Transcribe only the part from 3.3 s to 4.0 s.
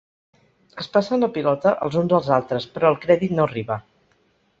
no arriba.